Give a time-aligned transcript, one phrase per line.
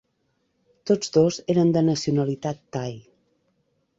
[0.91, 2.95] Tots dos eren de nacionalitat tai.